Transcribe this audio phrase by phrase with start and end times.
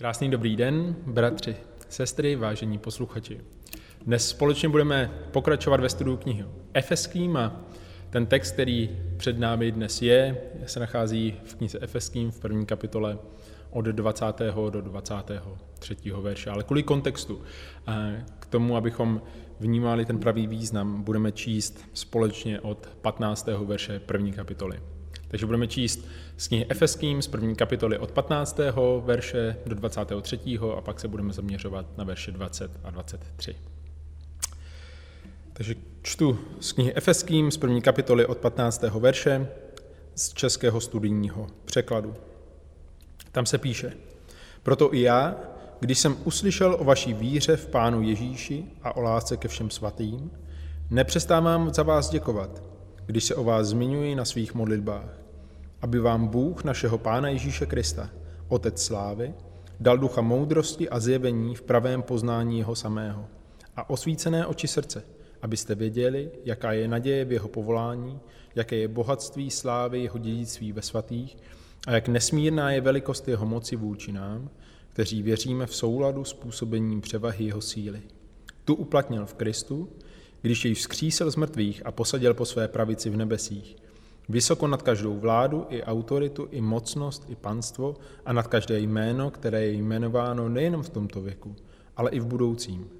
[0.00, 1.56] Krásný dobrý den, bratři,
[1.88, 3.40] sestry, vážení posluchači.
[4.06, 7.60] Dnes společně budeme pokračovat ve studiu knihy Efeským a
[8.10, 13.18] ten text, který před námi dnes je, se nachází v knize Efeským v první kapitole
[13.70, 14.24] od 20.
[14.70, 15.96] do 23.
[16.20, 16.50] verše.
[16.50, 17.42] Ale kvůli kontextu,
[18.38, 19.22] k tomu, abychom
[19.60, 23.46] vnímali ten pravý význam, budeme číst společně od 15.
[23.46, 24.80] verše první kapitoly.
[25.30, 28.60] Takže budeme číst z knihy Efeským z první kapitoly od 15.
[29.04, 30.38] verše do 23.
[30.76, 33.56] a pak se budeme zaměřovat na verše 20 a 23.
[35.52, 38.82] Takže čtu z knihy Efeským z první kapitoly od 15.
[38.82, 39.48] verše
[40.14, 42.14] z českého studijního překladu.
[43.32, 43.92] Tam se píše,
[44.62, 45.36] proto i já,
[45.80, 50.30] když jsem uslyšel o vaší víře v Pánu Ježíši a o lásce ke všem svatým,
[50.90, 52.62] nepřestávám za vás děkovat,
[53.06, 55.19] když se o vás zmiňuji na svých modlitbách
[55.82, 58.10] aby vám Bůh našeho Pána Ježíše Krista,
[58.48, 59.34] Otec slávy,
[59.80, 63.26] dal ducha moudrosti a zjevení v pravém poznání jeho samého
[63.76, 65.02] a osvícené oči srdce,
[65.42, 68.20] abyste věděli, jaká je naděje v jeho povolání,
[68.54, 71.36] jaké je bohatství slávy jeho dědictví ve svatých
[71.86, 74.50] a jak nesmírná je velikost jeho moci vůči nám,
[74.88, 78.02] kteří věříme v souladu s působením převahy jeho síly.
[78.64, 79.88] Tu uplatnil v Kristu,
[80.42, 83.76] když jej vzkřísil z mrtvých a posadil po své pravici v nebesích,
[84.28, 89.64] Vysoko nad každou vládu i autoritu, i mocnost, i panstvo a nad každé jméno, které
[89.64, 91.56] je jmenováno nejen v tomto věku,
[91.96, 92.90] ale i v budoucím.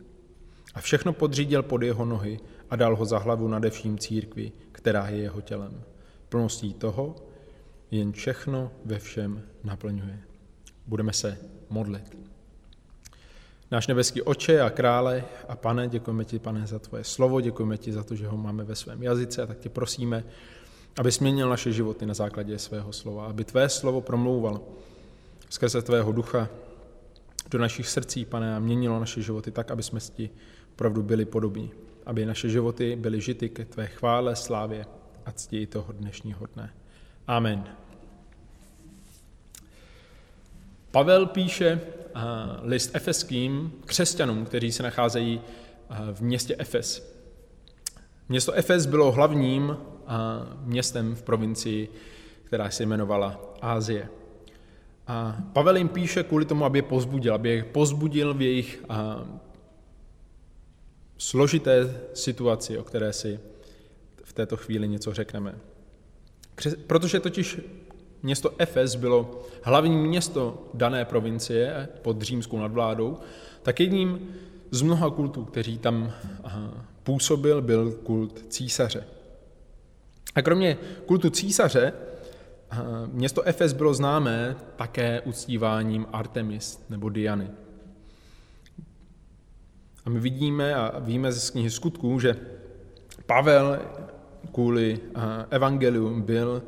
[0.74, 2.40] A všechno podřídil pod jeho nohy
[2.70, 5.82] a dal ho za hlavu nade vším církvi, která je jeho tělem.
[6.28, 7.16] Plností toho
[7.90, 10.18] jen všechno ve všem naplňuje.
[10.86, 11.38] Budeme se
[11.70, 12.16] modlit.
[13.70, 17.92] Náš nebeský oče a krále a pane, děkujeme ti, pane, za tvoje slovo, děkujeme ti
[17.92, 20.24] za to, že ho máme ve svém jazyce a tak tě prosíme,
[20.98, 24.60] aby změnil naše životy na základě svého slova, aby tvé slovo promlouval
[25.48, 26.48] skrze tvého ducha
[27.50, 30.30] do našich srdcí, pane, a měnilo naše životy tak, aby jsme ti
[30.72, 31.70] opravdu byli podobní,
[32.06, 34.86] aby naše životy byly žity ke tvé chvále, slávě
[35.26, 36.74] a cti toho dnešního dne.
[37.26, 37.64] Amen.
[40.90, 41.80] Pavel píše
[42.62, 45.40] list efeským křesťanům, kteří se nacházejí
[46.12, 47.16] v městě Efes.
[48.28, 49.76] Město Efes bylo hlavním
[50.64, 51.88] městem v provincii,
[52.44, 54.08] která se jmenovala Ázie.
[55.06, 58.84] A Pavel jim píše kvůli tomu, aby je pozbudil, aby je pozbudil v jejich
[61.18, 63.40] složité situaci, o které si
[64.24, 65.54] v této chvíli něco řekneme.
[66.86, 67.60] Protože totiž
[68.22, 73.18] město Efes bylo hlavní město dané provincie pod římskou nadvládou,
[73.62, 74.28] tak jedním
[74.70, 76.12] z mnoha kultů, kteří tam
[77.02, 79.04] působil, byl kult císaře.
[80.34, 81.92] A kromě kultu císaře,
[82.72, 82.76] eh,
[83.06, 87.48] město Efes bylo známé také uctíváním Artemis nebo Diany.
[90.04, 92.36] A my vidíme a víme ze knihy skutků, že
[93.26, 93.78] Pavel
[94.52, 95.20] kvůli eh,
[95.50, 96.62] evangelium byl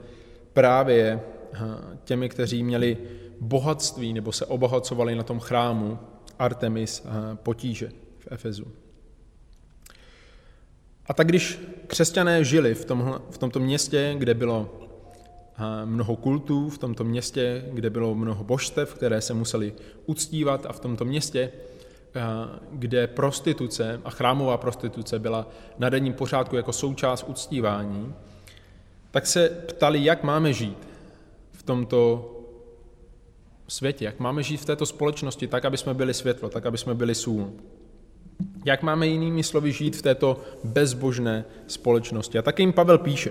[0.52, 1.20] právě
[1.52, 1.58] eh,
[2.04, 2.98] těmi, kteří měli
[3.40, 5.98] bohatství nebo se obohacovali na tom chrámu
[6.38, 7.06] Artemis
[7.42, 8.81] potíže v Efezu.
[11.12, 14.70] A tak když křesťané žili v, tomhle, v tomto městě, kde bylo
[15.84, 19.72] mnoho kultů, v tomto městě, kde bylo mnoho božstev, které se museli
[20.06, 21.52] uctívat a v tomto městě,
[22.72, 28.14] kde prostituce a chrámová prostituce byla na denním pořádku jako součást uctívání,
[29.10, 30.88] tak se ptali, jak máme žít
[31.52, 32.30] v tomto
[33.68, 36.94] světě, jak máme žít v této společnosti tak, aby jsme byli světlo, tak, aby jsme
[36.94, 37.52] byli sůl.
[38.64, 42.38] Jak máme jinými slovy žít v této bezbožné společnosti?
[42.38, 43.30] A tak jim Pavel píše.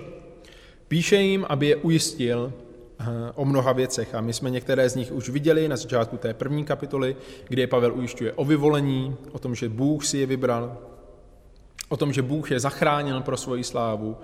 [0.88, 2.52] Píše jim, aby je ujistil
[3.00, 3.04] eh,
[3.34, 4.14] o mnoha věcech.
[4.14, 7.16] A my jsme některé z nich už viděli na začátku té první kapitoly,
[7.48, 10.78] kde je Pavel ujišťuje o vyvolení, o tom, že Bůh si je vybral,
[11.88, 14.16] o tom, že Bůh je zachránil pro svoji slávu,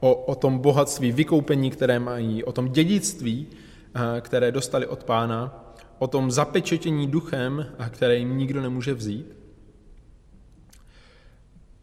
[0.00, 3.46] o, o tom bohatství vykoupení, které mají, o tom dědictví,
[3.94, 5.64] eh, které dostali od pána,
[5.98, 9.39] o tom zapečetění duchem, eh, které jim nikdo nemůže vzít.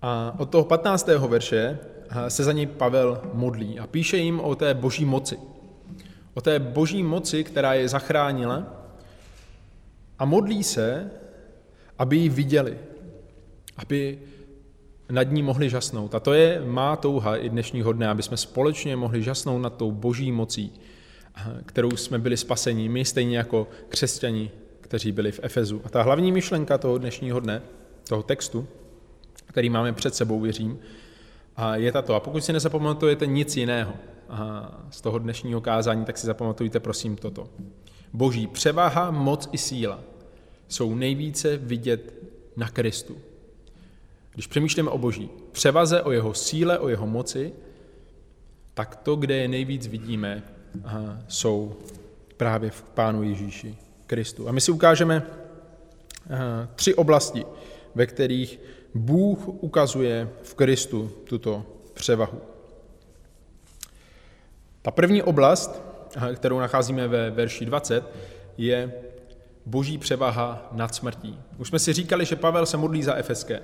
[0.01, 1.07] A od toho 15.
[1.07, 1.79] verše
[2.27, 5.37] se za něj Pavel modlí a píše jim o té boží moci.
[6.33, 8.83] O té boží moci, která je zachránila
[10.19, 11.11] a modlí se,
[11.97, 12.77] aby ji viděli,
[13.77, 14.19] aby
[15.09, 16.15] nad ní mohli žasnout.
[16.15, 19.91] A to je má touha i dnešního dne, aby jsme společně mohli žasnout nad tou
[19.91, 20.73] boží mocí,
[21.65, 24.51] kterou jsme byli spaseni, my stejně jako křesťani,
[24.81, 25.81] kteří byli v Efezu.
[25.85, 27.61] A ta hlavní myšlenka toho dnešního dne,
[28.07, 28.67] toho textu,
[29.47, 30.79] který máme před sebou, věřím,
[31.55, 32.15] a je tato.
[32.15, 33.93] A pokud si nezapamatujete nic jiného
[34.89, 37.49] z toho dnešního kázání, tak si zapamatujte prosím toto.
[38.13, 39.99] Boží převaha, moc i síla
[40.67, 42.13] jsou nejvíce vidět
[42.55, 43.17] na Kristu.
[44.33, 47.53] Když přemýšlíme o Boží převaze, o jeho síle, o jeho moci,
[48.73, 50.43] tak to, kde je nejvíc vidíme,
[51.27, 51.75] jsou
[52.37, 53.75] právě v Pánu Ježíši
[54.07, 54.49] Kristu.
[54.49, 55.27] A my si ukážeme
[56.75, 57.45] tři oblasti,
[57.95, 58.59] ve kterých
[58.97, 62.41] Bůh ukazuje v Kristu tuto převahu.
[64.81, 65.81] Ta první oblast,
[66.35, 68.03] kterou nacházíme ve verši 20,
[68.57, 68.93] je
[69.65, 71.39] boží převaha nad smrtí.
[71.57, 73.61] Už jsme si říkali, že Pavel se modlí za efeské.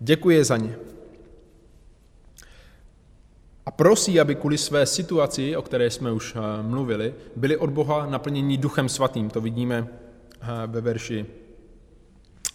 [0.00, 0.76] Děkuje za ně.
[3.66, 8.06] A prosí, aby kvůli své situaci, o které jsme už eh, mluvili, byli od Boha
[8.06, 9.30] naplněni duchem svatým.
[9.30, 11.26] To vidíme eh, ve verši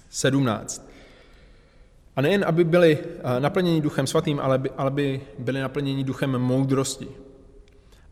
[0.10, 0.93] 17.
[2.16, 6.38] A nejen, aby byli eh, naplněni duchem svatým, ale by, ale by byli naplněni duchem
[6.38, 7.08] moudrosti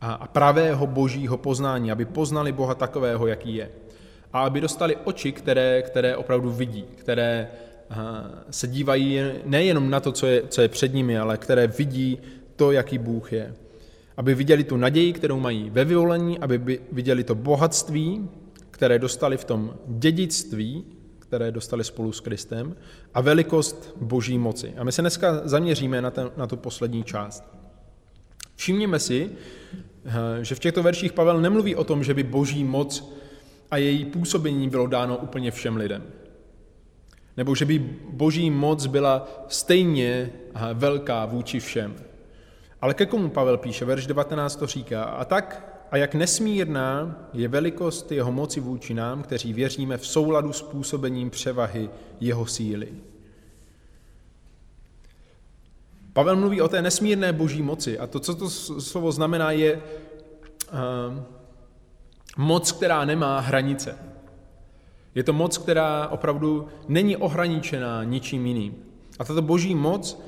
[0.01, 3.69] a, a pravého božího poznání, aby poznali Boha takového, jaký je.
[4.33, 7.47] A aby dostali oči, které, které opravdu vidí, které
[8.49, 12.19] se dívají nejenom na to, co je, co je před nimi, ale které vidí
[12.55, 13.53] to, jaký Bůh je.
[14.17, 18.29] Aby viděli tu naději, kterou mají ve vyvolení, aby viděli to bohatství,
[18.71, 20.85] které dostali v tom dědictví,
[21.31, 22.75] které dostali spolu s Kristem,
[23.13, 24.73] a velikost boží moci.
[24.77, 27.43] A my se dneska zaměříme na, ten, na tu poslední část.
[28.55, 29.29] Všimněme si,
[30.05, 30.11] eh,
[30.43, 33.13] že v těchto verších Pavel nemluví o tom, že by boží moc
[33.71, 36.03] a její působení bylo dáno úplně všem lidem.
[37.37, 37.79] Nebo že by
[38.09, 40.29] boží moc byla stejně
[40.73, 41.95] velká vůči všem.
[42.81, 43.85] Ale ke komu Pavel píše?
[43.85, 45.03] Verš 19 to říká.
[45.03, 50.53] A tak, a jak nesmírná je velikost jeho moci vůči nám, kteří věříme v souladu
[50.53, 51.89] s působením převahy
[52.19, 52.87] jeho síly.
[56.13, 58.49] Pavel mluví o té nesmírné boží moci a to, co to
[58.79, 59.81] slovo znamená, je uh,
[62.37, 63.97] moc, která nemá hranice.
[65.15, 68.75] Je to moc, která opravdu není ohraničená ničím jiným.
[69.19, 70.21] A tato boží moc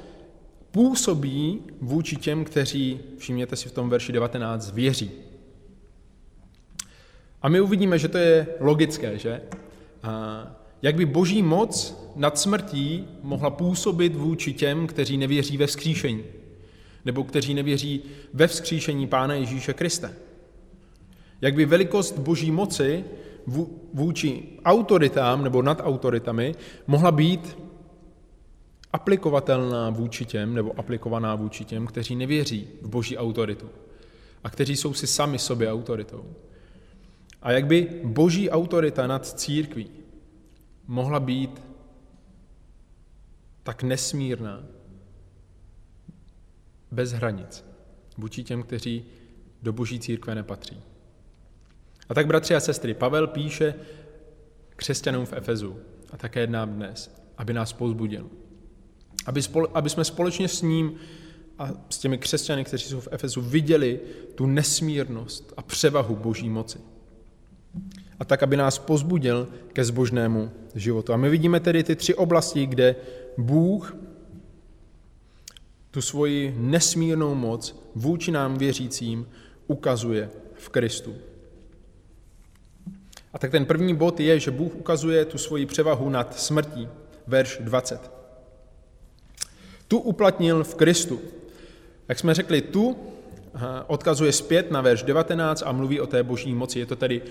[0.71, 5.11] působí vůči těm, kteří, všimněte si v tom verši 19, věří.
[7.43, 9.41] A my uvidíme, že to je logické, že?
[10.03, 10.47] A
[10.81, 16.23] jak by boží moc nad smrtí mohla působit vůči těm, kteří nevěří ve vzkříšení,
[17.05, 18.03] nebo kteří nevěří
[18.33, 20.11] ve vzkříšení Pána Ježíše Krista.
[21.41, 23.03] Jak by velikost boží moci
[23.93, 26.55] vůči autoritám nebo nad autoritami
[26.87, 27.57] mohla být
[28.93, 33.69] aplikovatelná vůči těm, nebo aplikovaná vůči těm, kteří nevěří v boží autoritu
[34.43, 36.25] a kteří jsou si sami sobě autoritou.
[37.43, 39.89] A jak by boží autorita nad církví
[40.87, 41.61] mohla být
[43.63, 44.63] tak nesmírná,
[46.91, 47.65] bez hranic,
[48.17, 49.05] vůči těm, kteří
[49.61, 50.81] do boží církve nepatří.
[52.09, 53.75] A tak, bratři a sestry, Pavel píše
[54.75, 55.79] křesťanům v Efezu
[56.11, 58.29] a také nám dnes, aby nás pozbudil.
[59.25, 60.95] Aby, spole, aby jsme společně s ním
[61.59, 63.99] a s těmi křesťany, kteří jsou v Efezu, viděli
[64.35, 66.92] tu nesmírnost a převahu boží moci.
[68.19, 71.13] A tak, aby nás pozbudil ke zbožnému životu.
[71.13, 72.95] A my vidíme tedy ty tři oblasti, kde
[73.37, 73.95] Bůh
[75.91, 79.27] tu svoji nesmírnou moc vůči nám věřícím
[79.67, 81.15] ukazuje v Kristu.
[83.33, 86.87] A tak ten první bod je, že Bůh ukazuje tu svoji převahu nad smrtí.
[87.27, 88.11] Verš 20.
[89.87, 91.21] Tu uplatnil v Kristu.
[92.07, 92.97] Jak jsme řekli, tu
[93.87, 96.79] odkazuje zpět na verš 19 a mluví o té boží moci.
[96.79, 97.21] Je to tedy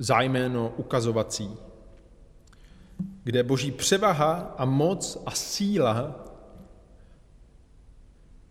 [0.00, 1.56] zájméno ukazovací,
[3.24, 6.26] kde boží převaha a moc a síla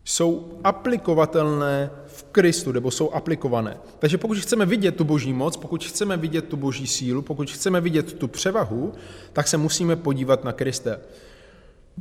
[0.04, 3.78] jsou aplikovatelné v Kristu, nebo jsou aplikované.
[4.00, 7.82] Takže pokud chceme vidět tu boží moc, pokud chceme vidět tu boží sílu, pokud chceme
[7.82, 8.94] vidět tu převahu,
[9.34, 11.00] tak se musíme podívat na Kriste.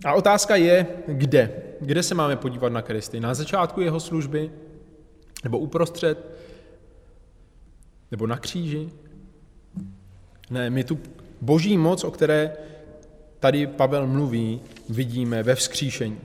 [0.04, 1.62] A otázka je, kde?
[1.80, 3.20] Kde se máme podívat na Kristy?
[3.20, 4.52] Na začátku jeho služby?
[5.44, 6.30] Nebo uprostřed?
[8.10, 8.90] Nebo na kříži?
[10.50, 10.98] Ne, my tu
[11.40, 12.52] boží moc, o které
[13.40, 16.18] tady Pavel mluví, vidíme ve vzkříšení.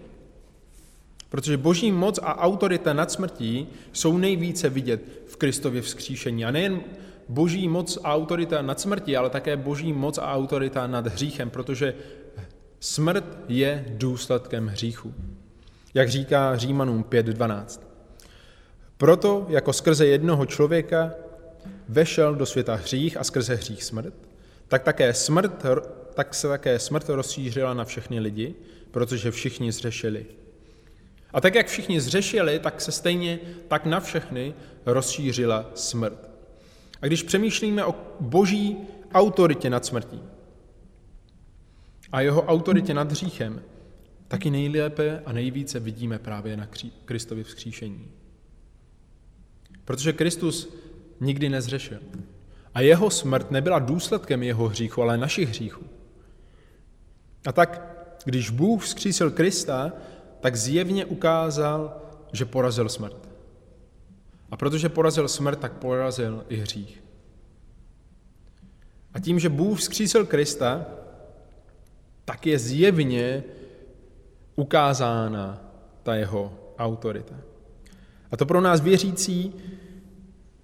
[1.30, 6.46] Protože boží moc a autorita nad smrtí jsou nejvíce vidět v Kristově vzkříšení.
[6.46, 6.82] A nejen
[7.30, 11.94] boží moc a autorita nad smrtí, ale také boží moc a autorita nad hříchem, protože
[12.80, 15.14] smrt je důsledkem hříchu.
[15.94, 17.80] Jak říká Římanům 5.12.
[18.98, 21.12] Proto jako skrze jednoho člověka
[21.90, 24.14] vešel do světa hřích a skrze hřích smrt,
[24.68, 25.66] tak, také smrt,
[26.14, 28.56] tak se také smrt rozšířila na všechny lidi,
[28.92, 30.26] protože všichni zřešili.
[31.34, 34.54] A tak, jak všichni zřešili, tak se stejně tak na všechny
[34.86, 36.30] rozšířila smrt.
[37.02, 38.78] A když přemýšlíme o boží
[39.14, 40.22] autoritě nad smrtí
[42.12, 43.62] a jeho autoritě nad hříchem
[44.28, 46.68] taky nejlépe a nejvíce vidíme právě na
[47.06, 48.12] Kristovi vzkříšení.
[49.86, 50.76] Protože Kristus
[51.20, 52.00] nikdy nezřešil.
[52.74, 55.86] A jeho smrt nebyla důsledkem jeho hříchu, ale našich hříchů.
[57.46, 57.82] A tak,
[58.26, 59.94] když Bůh vzkřísil Krista,
[60.40, 62.02] tak zjevně ukázal,
[62.34, 63.30] že porazil smrt.
[64.52, 67.04] A protože porazil smrt, tak porazil i hřích.
[69.14, 70.86] A tím, že Bůh vzkřísil Krista,
[72.26, 73.44] tak je zjevně
[74.56, 75.62] ukázána
[76.04, 77.36] ta jeho autorita.
[78.32, 79.54] A to pro nás věřící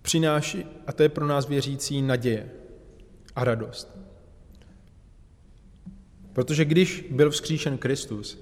[0.01, 2.51] přináší, a to je pro nás věřící naděje
[3.36, 3.98] a radost.
[6.34, 8.38] Protože když byl vzkříšen Kristus,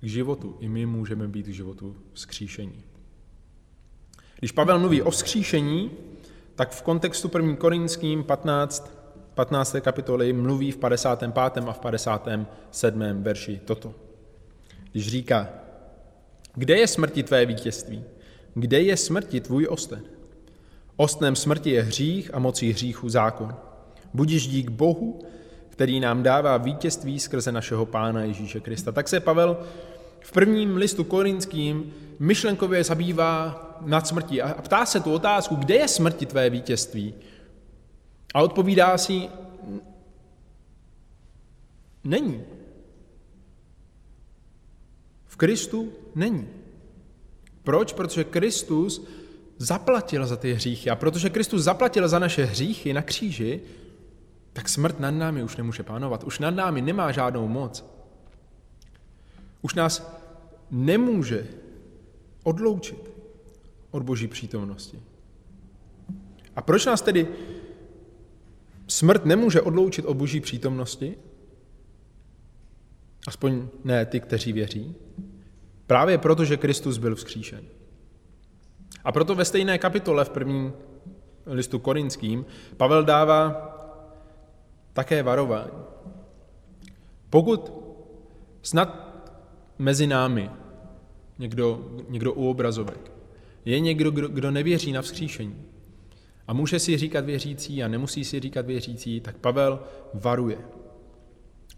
[0.00, 2.84] k životu i my můžeme být k životu vzkříšení.
[4.38, 5.90] Když Pavel mluví o vzkříšení,
[6.54, 7.56] tak v kontextu 1.
[7.56, 8.96] Korinským 15,
[9.34, 9.76] 15.
[9.80, 11.36] kapitoly mluví v 55.
[11.66, 13.22] a v 57.
[13.22, 13.94] verši toto.
[14.92, 15.48] Když říká,
[16.54, 18.04] kde je smrti tvé vítězství?
[18.54, 20.02] Kde je smrti tvůj osten?
[20.96, 23.56] Ostnem smrti je hřích a mocí hříchu zákon.
[24.14, 25.24] Budíš dík Bohu,
[25.68, 28.92] který nám dává vítězství skrze našeho Pána Ježíše Krista.
[28.92, 29.56] Tak se Pavel
[30.20, 35.88] v prvním listu korinským myšlenkově zabývá nad smrtí a ptá se tu otázku, kde je
[35.88, 37.14] smrti tvé vítězství?
[38.34, 39.28] A odpovídá si,
[42.04, 42.44] není.
[45.26, 46.48] V Kristu není.
[47.62, 47.92] Proč?
[47.92, 49.06] Protože Kristus
[49.58, 50.90] zaplatil za ty hříchy.
[50.90, 53.60] A protože Kristus zaplatil za naše hříchy na kříži,
[54.52, 56.24] tak smrt nad námi už nemůže pánovat.
[56.24, 57.84] Už nad námi nemá žádnou moc.
[59.62, 60.20] Už nás
[60.70, 61.46] nemůže
[62.42, 63.10] odloučit
[63.90, 65.02] od boží přítomnosti.
[66.56, 67.28] A proč nás tedy
[68.88, 71.16] smrt nemůže odloučit od boží přítomnosti?
[73.26, 74.94] Aspoň ne ty, kteří věří.
[75.86, 77.64] Právě proto, že Kristus byl vzkříšen.
[79.06, 80.72] A proto ve stejné kapitole v prvním
[81.46, 82.46] listu korinským
[82.76, 83.38] Pavel dává
[84.92, 85.78] také varování.
[87.30, 87.72] Pokud
[88.62, 89.06] snad
[89.78, 90.50] mezi námi
[91.38, 93.12] někdo, někdo u obrazovek
[93.64, 95.64] je někdo, kdo, kdo nevěří na vzkříšení
[96.46, 99.80] a může si říkat věřící a nemusí si říkat věřící, tak Pavel
[100.14, 100.58] varuje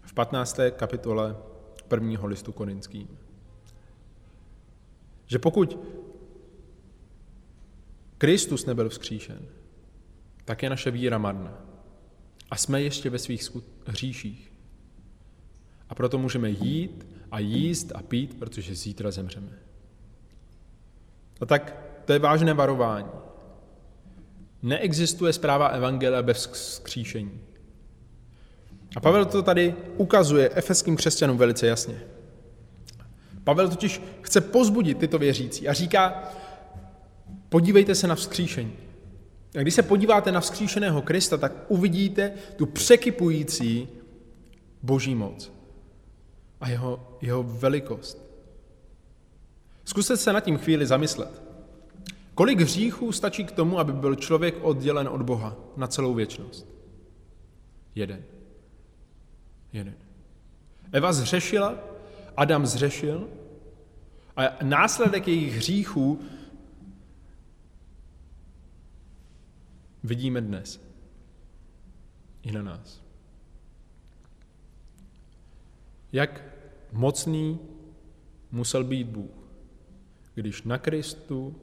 [0.01, 0.59] v 15.
[0.71, 1.35] kapitole
[1.87, 3.07] prvního listu korinským.
[5.27, 5.79] Že pokud
[8.19, 9.39] Kristus nebyl vzkříšen,
[10.45, 11.65] tak je naše víra marná.
[12.51, 13.49] A jsme ještě ve svých
[13.85, 14.51] hříších.
[15.89, 19.59] A proto můžeme jít a jíst a pít, protože zítra zemřeme.
[21.41, 23.07] A tak to je vážné varování.
[24.61, 27.39] Neexistuje zpráva Evangelia bez vzkříšení.
[28.95, 32.01] A Pavel to tady ukazuje efeským křesťanům velice jasně.
[33.43, 36.31] Pavel totiž chce pozbudit tyto věřící a říká,
[37.49, 38.73] podívejte se na vzkříšení.
[39.57, 43.87] A když se podíváte na vzkříšeného Krista, tak uvidíte tu překypující
[44.83, 45.51] boží moc
[46.61, 48.29] a jeho, jeho velikost.
[49.85, 51.41] Zkuste se nad tím chvíli zamyslet.
[52.35, 56.67] Kolik hříchů stačí k tomu, aby byl člověk oddělen od Boha na celou věčnost?
[57.95, 58.23] Jeden.
[59.73, 59.93] Jeden.
[60.91, 61.75] Eva zřešila,
[62.37, 63.27] Adam zřešil
[64.35, 66.19] a následek jejich hříchů
[70.03, 70.81] vidíme dnes.
[72.41, 73.03] I na nás.
[76.11, 76.43] Jak
[76.91, 77.59] mocný
[78.51, 79.31] musel být Bůh,
[80.33, 81.55] když na Kristu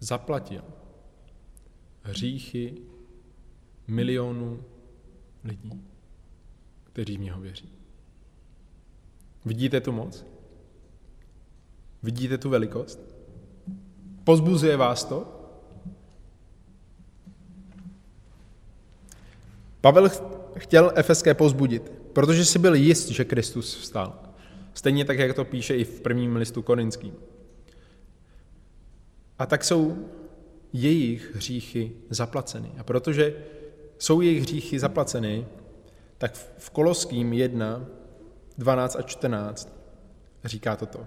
[0.00, 0.64] zaplatil
[2.02, 2.74] hříchy
[3.86, 4.64] milionů
[5.44, 5.84] lidí,
[6.84, 7.68] kteří v něho věří.
[9.44, 10.26] Vidíte tu moc?
[12.02, 13.00] Vidíte tu velikost?
[14.24, 15.43] Pozbuzuje vás to?
[19.84, 20.10] Pavel
[20.56, 24.18] chtěl efeské pozbudit, protože si byl jist, že Kristus vstal.
[24.74, 27.14] Stejně tak, jak to píše i v prvním listu korinským.
[29.38, 30.08] A tak jsou
[30.72, 32.72] jejich hříchy zaplaceny.
[32.78, 33.34] A protože
[33.98, 35.46] jsou jejich hříchy zaplaceny,
[36.18, 37.86] tak v Koloským 1,
[38.58, 39.68] 12 a 14
[40.44, 41.06] říká toto.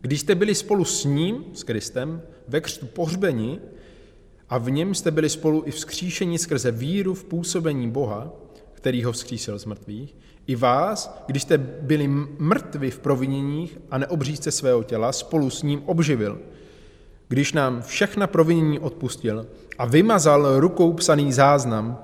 [0.00, 3.60] Když jste byli spolu s ním, s Kristem, ve křtu pohřbeni
[4.50, 8.32] a v něm jste byli spolu i vzkříšení skrze víru v působení Boha,
[8.72, 10.16] který ho vzkřísil z mrtvých,
[10.46, 15.82] i vás, když jste byli mrtvi v proviněních a neobřízce svého těla, spolu s ním
[15.86, 16.38] obživil
[17.30, 19.46] když nám všechna provinění odpustil
[19.78, 21.98] a vymazal rukou psaný záznam,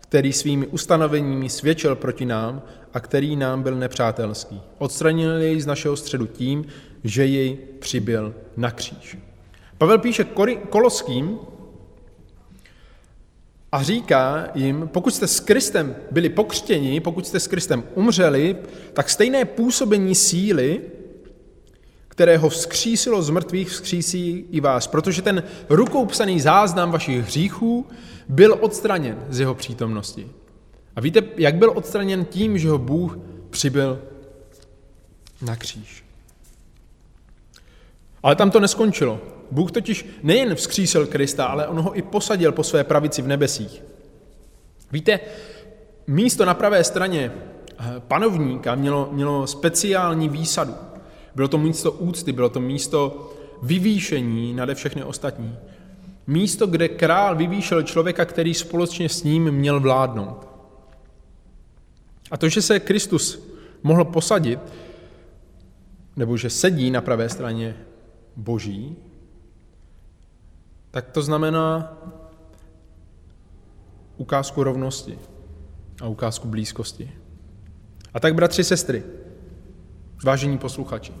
[0.00, 2.62] který svými ustanoveními svědčil proti nám
[2.94, 4.62] a který nám byl nepřátelský.
[4.78, 6.64] Odstranil jej z našeho středu tím,
[7.04, 9.18] že jej přibyl na kříž.
[9.78, 10.24] Pavel píše
[10.70, 11.38] Koloským
[13.72, 18.56] a říká jim, pokud jste s Kristem byli pokřtěni, pokud jste s Kristem umřeli,
[18.92, 20.80] tak stejné působení síly,
[22.08, 27.86] které ho vzkřísilo z mrtvých, vzkřísí i vás, protože ten rukou psaný záznam vašich hříchů
[28.28, 30.28] byl odstraněn z jeho přítomnosti.
[30.96, 33.18] A víte, jak byl odstraněn tím, že ho Bůh
[33.50, 34.02] přibyl
[35.42, 36.04] na kříž.
[38.22, 39.20] Ale tam to neskončilo.
[39.50, 43.82] Bůh totiž nejen vzkřísil Krista, ale on ho i posadil po své pravici v nebesích.
[44.92, 45.20] Víte,
[46.06, 50.74] místo na pravé straně eh, panovníka mělo, mělo speciální výsadu.
[51.34, 53.30] Bylo to místo úcty, bylo to místo
[53.62, 55.56] vyvýšení nade všechny ostatní.
[56.26, 60.48] Místo, kde král vyvýšel člověka, který společně s ním měl vládnout.
[62.30, 63.48] A to, že se Kristus
[63.82, 64.60] mohl posadit,
[66.16, 67.76] nebo že sedí na pravé straně
[68.40, 68.96] Boží,
[70.90, 71.92] tak to znamená
[74.16, 75.18] ukázku rovnosti
[76.02, 77.12] a ukázku blízkosti.
[78.14, 79.02] A tak, bratři, sestry,
[80.24, 81.12] vážení posluchači,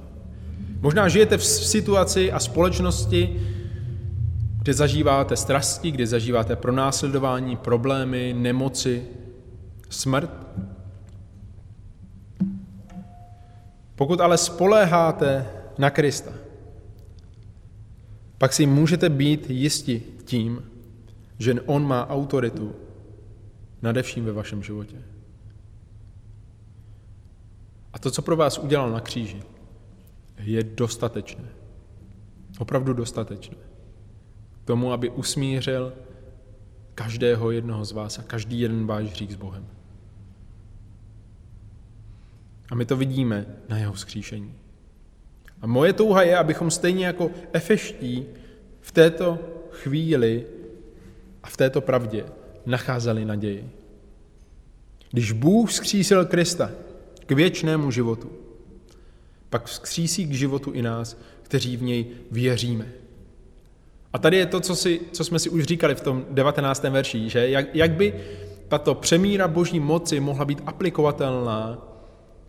[0.80, 3.40] možná žijete v situaci a společnosti,
[4.62, 9.06] kde zažíváte strasti, kde zažíváte pronásledování, problémy, nemoci,
[9.90, 10.30] smrt.
[13.94, 15.46] Pokud ale spoléháte
[15.78, 16.30] na Krista,
[18.40, 20.64] pak si můžete být jisti tím,
[21.38, 22.72] že On má autoritu
[23.82, 24.96] nade vším ve vašem životě.
[27.92, 29.42] A to, co pro vás udělal na kříži,
[30.38, 31.44] je dostatečné.
[32.58, 33.56] Opravdu dostatečné.
[34.64, 35.92] K tomu, aby usmířil
[36.94, 39.66] každého jednoho z vás a každý jeden váš hřích s Bohem.
[42.70, 44.54] A my to vidíme na jeho skříšení.
[45.62, 48.26] A moje touha je, abychom stejně jako efeští
[48.80, 49.38] v této
[49.70, 50.46] chvíli
[51.42, 52.24] a v této pravdě
[52.66, 53.70] nacházeli naději.
[55.10, 56.70] Když Bůh vzkřísil Krista
[57.26, 58.30] k věčnému životu,
[59.50, 62.86] pak vzkřísí k životu i nás, kteří v něj věříme.
[64.12, 66.82] A tady je to, co, si, co jsme si už říkali v tom 19.
[66.82, 68.14] verši, že jak, jak by
[68.68, 71.89] tato přemíra boží moci mohla být aplikovatelná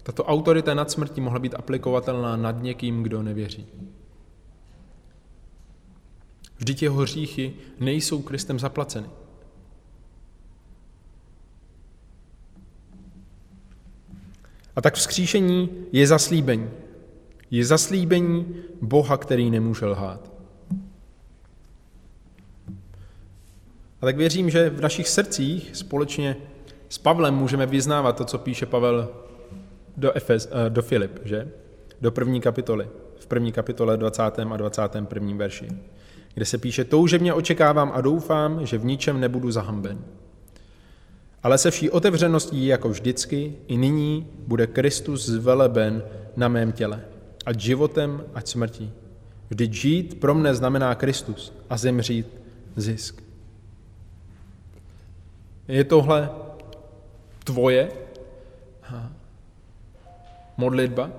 [0.03, 3.67] tato autorita nad smrtí mohla být aplikovatelná nad někým, kdo nevěří.
[6.57, 9.09] Vždyť jeho hříchy nejsou Kristem zaplaceny.
[14.75, 16.69] A tak vzkříšení je zaslíbení.
[17.51, 20.31] Je zaslíbení Boha, který nemůže lhát.
[24.01, 26.37] A tak věřím, že v našich srdcích společně
[26.89, 29.09] s Pavlem můžeme vyznávat to, co píše Pavel
[30.01, 31.47] do, Efes, eh, do Filip, že?
[32.01, 32.87] Do první kapitoly.
[33.19, 34.51] V první kapitole 20.
[34.51, 35.37] a 21.
[35.37, 35.67] verši,
[36.33, 39.99] kde se píše, toužebně očekávám a doufám, že v ničem nebudu zahamben.
[41.43, 46.03] Ale se vší otevřeností, jako vždycky, i nyní bude Kristus zveleben
[46.35, 47.01] na mém těle,
[47.45, 48.91] ať životem, ať smrtí.
[49.49, 52.27] Vždyť žít pro mne znamená Kristus a zemřít
[52.75, 53.23] zisk.
[55.67, 56.29] Je tohle
[57.43, 57.89] tvoje
[60.61, 61.09] modlitba?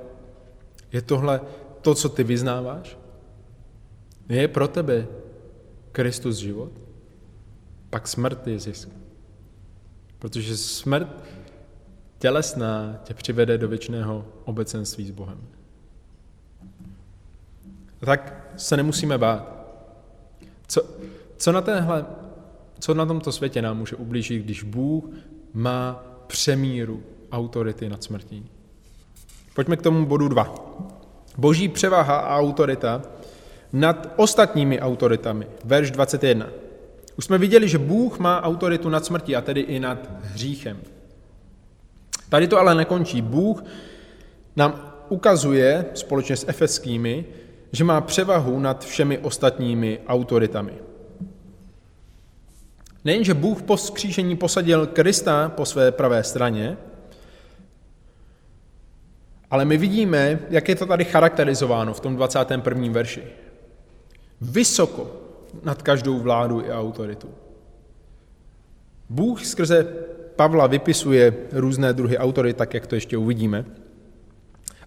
[0.92, 1.40] Je tohle
[1.80, 2.98] to, co ty vyznáváš?
[4.28, 5.06] Je pro tebe
[5.92, 6.72] Kristus život?
[7.90, 8.88] Pak smrt je zisk.
[10.18, 11.24] Protože smrt
[12.18, 15.40] tělesná tě přivede do věčného obecenství s Bohem.
[17.98, 19.62] Tak se nemusíme bát.
[20.66, 20.80] Co,
[21.36, 22.06] co na téhle,
[22.78, 25.04] co na tomto světě nám může ublížit, když Bůh
[25.52, 27.02] má přemíru
[27.32, 28.50] autority nad smrtí?
[29.54, 30.54] Pojďme k tomu bodu 2.
[31.38, 33.02] Boží převaha a autorita
[33.72, 35.46] nad ostatními autoritami.
[35.64, 36.48] Verš 21.
[37.18, 40.78] Už jsme viděli, že Bůh má autoritu nad smrtí a tedy i nad hříchem.
[42.28, 43.22] Tady to ale nekončí.
[43.22, 43.64] Bůh
[44.56, 47.24] nám ukazuje společně s efeskými,
[47.72, 50.72] že má převahu nad všemi ostatními autoritami.
[53.04, 56.76] Nejenže Bůh po skříšení posadil Krista po své pravé straně,
[59.52, 62.92] ale my vidíme, jak je to tady charakterizováno v tom 21.
[62.92, 63.22] verši.
[64.40, 65.10] Vysoko
[65.64, 67.28] nad každou vládu i autoritu.
[69.08, 69.86] Bůh skrze
[70.36, 73.64] Pavla vypisuje různé druhy autorit, tak jak to ještě uvidíme,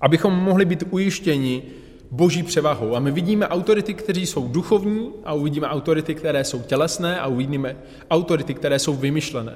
[0.01, 1.63] abychom mohli být ujištěni
[2.11, 2.95] boží převahou.
[2.95, 7.77] A my vidíme autority, kteří jsou duchovní a uvidíme autority, které jsou tělesné a uvidíme
[8.09, 9.55] autority, které jsou vymyšlené.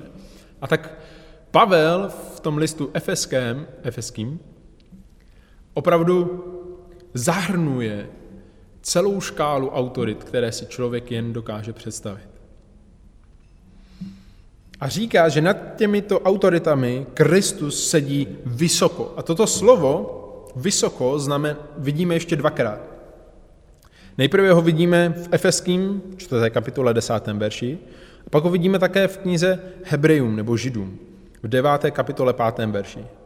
[0.61, 0.99] A tak
[1.51, 4.39] Pavel v tom listu efeském, efeským
[5.79, 6.43] opravdu
[7.13, 8.09] zahrnuje
[8.81, 12.29] celou škálu autorit, které si člověk jen dokáže představit.
[14.79, 19.13] A říká, že nad těmito autoritami Kristus sedí vysoko.
[19.17, 20.15] A toto slovo
[20.55, 22.79] vysoko znamen, vidíme ještě dvakrát.
[24.17, 26.49] Nejprve ho vidíme v Efeským, 4.
[26.49, 27.27] kapitole 10.
[27.27, 27.77] verši,
[28.27, 30.99] a pak ho vidíme také v knize Hebrejům nebo Židům,
[31.43, 31.71] v 9.
[31.91, 32.67] kapitole 5.
[32.67, 33.18] verši.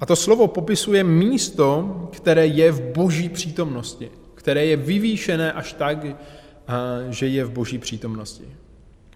[0.00, 6.06] A to slovo popisuje místo, které je v boží přítomnosti, které je vyvýšené až tak,
[7.10, 8.44] že je v boží přítomnosti.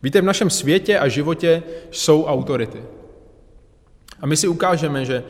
[0.03, 2.83] Víte, v našem světě a životě jsou autority.
[4.21, 5.25] A my si ukážeme, že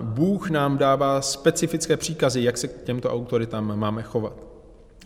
[0.00, 4.46] Bůh nám dává specifické příkazy, jak se k těmto autoritám máme chovat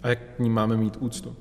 [0.02, 1.36] a jak k ním máme mít úctu.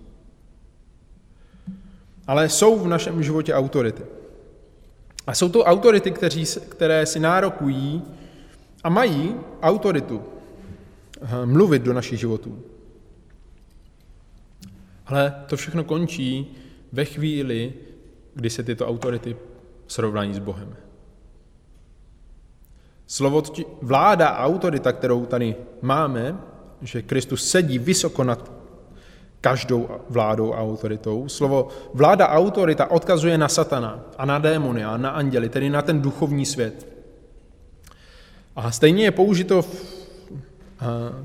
[2.28, 4.04] Ale jsou v našem životě autority.
[5.30, 8.02] A jsou to autority, kteří, které si nárokují
[8.84, 10.24] a mají autoritu
[11.46, 12.64] mluvit do našich životů.
[15.06, 16.58] Ale to všechno končí
[16.92, 17.74] ve chvíli,
[18.36, 19.38] kdy se tyto autority
[19.88, 20.76] srovnají s Bohem.
[23.08, 23.44] Slovo
[23.82, 26.38] vláda a autorita, kterou tady máme,
[26.82, 28.52] že Kristus sedí vysoko nad
[29.42, 31.30] každou vládou a autoritou.
[31.30, 35.82] Slovo vláda a autorita odkazuje na satana a na démony a na anděli, tedy na
[35.82, 36.88] ten duchovní svět.
[38.56, 40.00] A stejně je použito v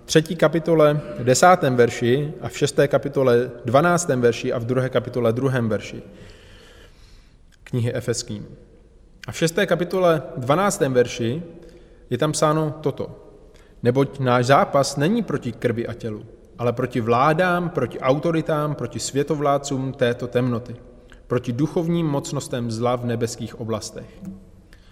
[0.05, 5.69] třetí kapitole desátém verši a v šesté kapitole dvanáctém verši a v druhé kapitole druhém
[5.69, 6.03] verši
[7.65, 8.47] knihy Efeským.
[9.27, 11.43] A v šesté kapitole dvanáctém verši
[12.11, 13.11] je tam psáno toto.
[13.83, 16.23] Neboť náš zápas není proti krvi a tělu,
[16.59, 20.77] ale proti vládám, proti autoritám, proti světovládcům této temnoty,
[21.27, 24.23] proti duchovním mocnostem zla v nebeských oblastech.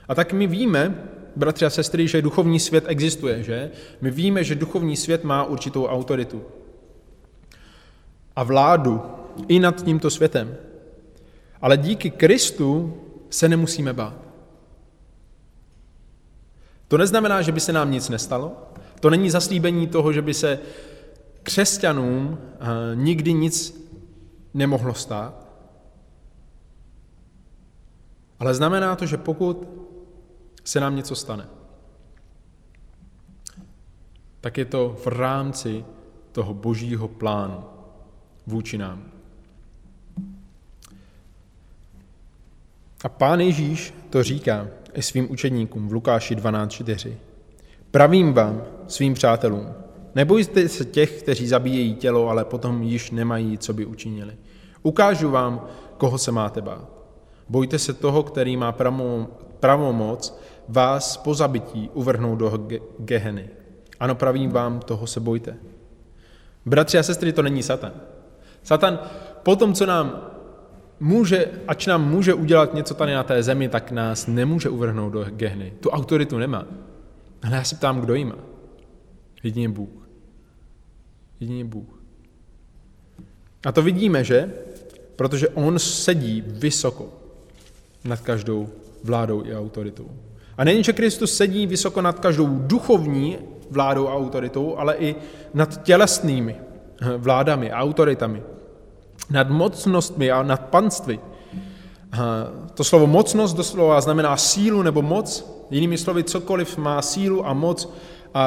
[0.08, 3.70] A tak my víme, bratři a sestry, že duchovní svět existuje, že?
[4.00, 6.42] My víme, že duchovní svět má určitou autoritu
[8.36, 9.02] a vládu
[9.48, 10.56] i nad tímto světem.
[11.60, 12.94] Ale díky Kristu
[13.30, 14.16] se nemusíme bát.
[16.88, 18.52] To neznamená, že by se nám nic nestalo.
[19.00, 20.58] To není zaslíbení toho, že by se
[21.42, 23.82] křesťanům eh, nikdy nic
[24.54, 25.46] nemohlo stát.
[28.38, 29.68] Ale znamená to, že pokud
[30.64, 31.48] se nám něco stane,
[34.40, 35.84] tak je to v rámci
[36.32, 37.64] toho božího plánu
[38.46, 39.12] vůči nám.
[43.04, 47.14] A pán Ježíš to říká i svým učedníkům v Lukáši 12.4.
[47.90, 49.74] Pravím vám, svým přátelům,
[50.14, 54.36] nebojte se těch, kteří zabíjejí tělo, ale potom již nemají, co by učinili.
[54.82, 56.88] Ukážu vám, koho se máte bát.
[57.48, 58.74] Bojte se toho, který má
[59.60, 62.52] pravomoc vás po zabití uvrhnout do
[62.98, 63.48] geheny.
[64.00, 65.56] Ano, pravím vám, toho se bojte.
[66.66, 67.92] Bratři a sestry, to není Satan.
[68.62, 68.98] Satan
[69.42, 70.30] po tom, co nám
[71.00, 75.24] může, ač nám může udělat něco tady na té zemi, tak nás nemůže uvrhnout do
[75.30, 75.72] gehny.
[75.80, 76.66] Tu autoritu nemá.
[77.42, 78.36] Ale já se ptám, kdo jí má.
[79.42, 80.01] Jedině Bůh.
[81.42, 82.02] Jedině Bůh.
[83.66, 84.50] A to vidíme, že?
[85.16, 87.08] Protože on sedí vysoko
[88.04, 88.68] nad každou
[89.04, 90.10] vládou i autoritou.
[90.58, 93.38] A nejen, že Kristus sedí vysoko nad každou duchovní
[93.70, 95.16] vládou a autoritou, ale i
[95.54, 96.56] nad tělesnými
[97.18, 98.42] vládami a autoritami
[99.30, 101.20] nad mocnostmi a nad panství.
[102.74, 107.92] To slovo mocnost doslova znamená sílu nebo moc, jinými slovy cokoliv má sílu a moc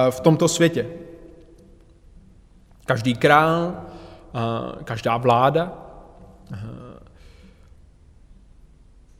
[0.10, 0.88] v tomto světě.
[2.86, 3.82] Každý král,
[4.84, 5.74] každá vláda,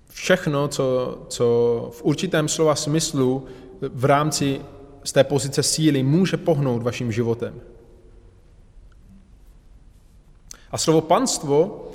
[0.10, 1.46] všechno, co, co
[1.94, 3.46] v určitém slova smyslu
[3.82, 4.62] v rámci
[5.04, 7.62] z té pozice síly může pohnout vaším životem.
[10.72, 11.88] A slovo panstvo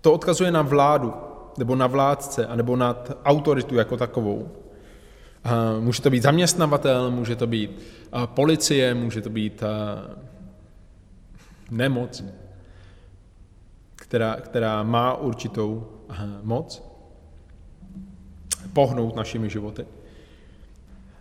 [0.00, 1.14] to odkazuje na vládu,
[1.58, 4.48] nebo na vládce, anebo na autoritu jako takovou.
[5.80, 7.82] Může to být zaměstnavatel, může to být
[8.26, 9.62] policie, může to být
[11.70, 12.24] nemoc,
[13.96, 15.86] která, která má určitou
[16.42, 16.82] moc
[18.72, 19.86] pohnout našimi životy.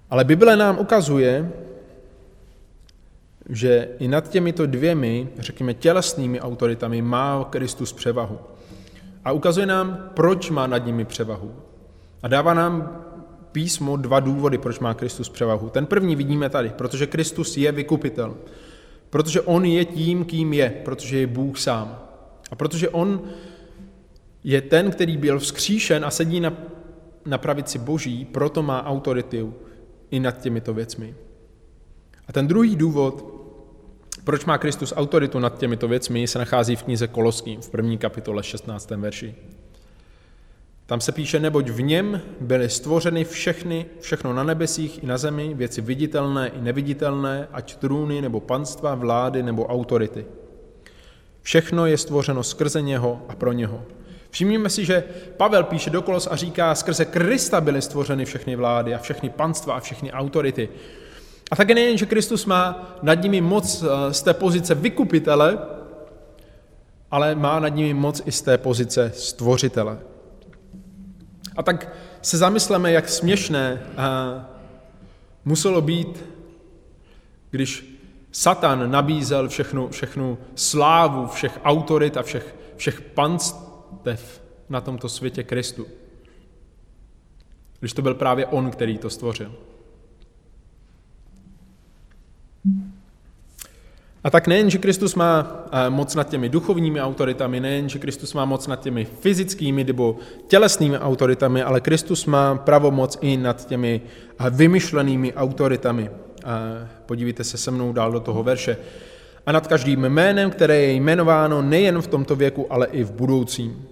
[0.10, 1.52] Ale Bible nám ukazuje,
[3.50, 8.40] že i nad těmito dvěmi, řekněme, tělesnými autoritami má Kristus převahu.
[9.26, 11.56] A ukazuje nám, proč má nad nimi převahu.
[12.24, 13.06] A dává nám
[13.52, 15.70] písmo dva důvody, proč má Kristus převahu.
[15.70, 18.36] Ten první vidíme tady, protože Kristus je vykupitel.
[19.16, 22.00] Protože on je tím, kým je, protože je Bůh sám.
[22.52, 23.22] A protože on
[24.44, 26.54] je ten, který byl vzkříšen a sedí na,
[27.26, 29.54] na pravici Boží, proto má autoritu
[30.12, 31.16] i nad těmito věcmi.
[32.28, 33.26] A ten druhý důvod,
[34.24, 38.44] proč má Kristus autoritu nad těmito věcmi, se nachází v knize Koloským v první kapitole
[38.44, 38.92] 16.
[38.92, 39.36] verši.
[40.88, 45.54] Tam se píše, neboť v něm byly stvořeny všechny, všechno na nebesích i na zemi,
[45.54, 50.26] věci viditelné i neviditelné, ať trůny nebo panstva, vlády nebo autority.
[51.42, 53.84] Všechno je stvořeno skrze něho a pro něho.
[54.30, 55.04] Všimněme si, že
[55.38, 59.74] Pavel píše do Kolos a říká, skrze Krista byly stvořeny všechny vlády a všechny panstva
[59.74, 60.70] a všechny autority.
[61.52, 65.58] A také nejen, že Kristus má nad nimi moc eh, z té pozice vykupitele,
[67.12, 69.98] ale má nad nimi moc i z té pozice stvořitele.
[71.56, 74.46] A tak se zamysleme, jak směšné eh,
[75.46, 76.24] muselo být,
[77.52, 77.96] když
[78.32, 85.88] Satan nabízel všechnu, všechnu slávu všech autorit a všech, všech panstev na tomto světě Kristu.
[87.80, 89.56] Když to byl právě on, který to stvořil.
[94.26, 98.34] A tak nejen, že Kristus má eh, moc nad těmi duchovními autoritami, nejen, že Kristus
[98.34, 104.02] má moc nad těmi fyzickými nebo tělesnými autoritami, ale Kristus má pravomoc i nad těmi
[104.40, 106.10] eh, vymyšlenými autoritami.
[107.06, 108.78] Podívejte se se mnou dál do toho verše.
[109.46, 113.88] A nad každým jménem, které je jmenováno nejen v tomto věku, ale i v budoucím.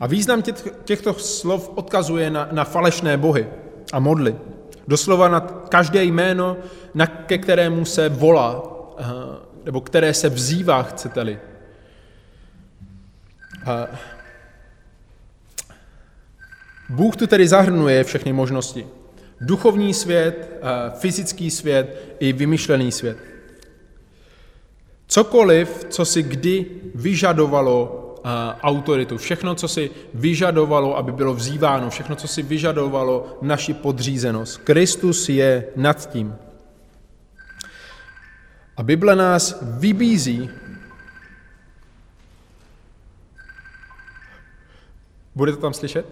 [0.00, 0.42] A význam
[0.84, 3.46] těchto slov odkazuje na, na falešné bohy
[3.92, 4.36] a modly.
[4.88, 6.56] Doslova na každé jméno,
[6.94, 8.71] na, ke kterému se volá, eh,
[9.64, 11.38] nebo které se vzývá, chcete-li.
[16.88, 18.86] Bůh tu tedy zahrnuje všechny možnosti.
[19.40, 23.18] Duchovní svět, eh, fyzický svět i vymyšlený svět.
[25.06, 28.28] Cokoliv, co si kdy vyžadovalo eh,
[28.62, 34.60] autoritu, všechno, co si vyžadovalo, aby bylo vzýváno, všechno, co si vyžadovalo naši podřízenost.
[34.64, 36.34] Kristus je nad tím.
[38.76, 40.50] A Bible nás vybízí,
[45.34, 46.06] Bude to tam slyšet?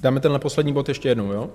[0.00, 1.50] Dáme tenhle poslední bod ještě jednou, jo?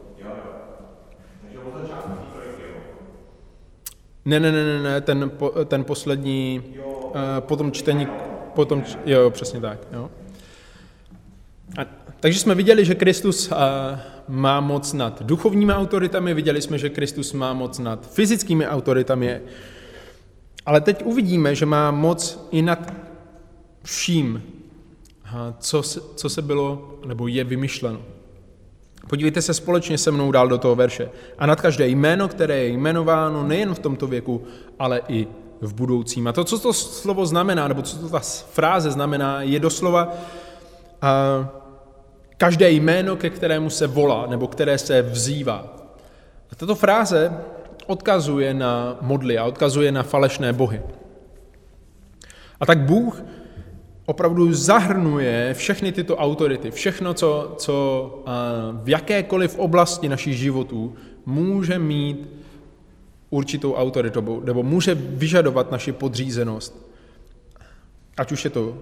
[4.25, 6.85] Ne, ne, ne, ne, ne ten, po, ten poslední, jo.
[6.85, 8.07] uh, potom čtení,
[8.55, 10.11] potom, jo, přesně tak, jo.
[11.77, 11.85] A,
[12.19, 13.57] takže jsme viděli, že Kristus uh,
[14.27, 19.41] má moc nad duchovními autoritami, viděli jsme, že Kristus má moc nad fyzickými autoritami,
[20.65, 22.93] ale teď uvidíme, že má moc i nad
[23.83, 24.43] vším,
[25.59, 28.01] co se, co se bylo nebo je vymyšleno.
[29.07, 31.09] Podívejte se společně se mnou dál do toho verše.
[31.37, 34.43] A nad každé jméno, které je jmenováno nejen v tomto věku,
[34.79, 35.27] ale i
[35.61, 36.27] v budoucím.
[36.27, 38.19] A to, co to slovo znamená, nebo co to ta
[38.51, 40.13] fráze znamená, je doslova
[41.01, 41.49] a,
[42.37, 45.73] každé jméno, ke kterému se volá, nebo které se vzývá.
[46.51, 47.33] A tato fráze
[47.87, 50.81] odkazuje na modly a odkazuje na falešné bohy.
[52.59, 53.23] A tak Bůh
[54.05, 58.23] opravdu zahrnuje všechny tyto autority, všechno, co, co
[58.83, 62.29] v jakékoliv oblasti našich životů může mít
[63.29, 66.93] určitou autoritu, nebo může vyžadovat naši podřízenost.
[68.17, 68.77] Ať už je to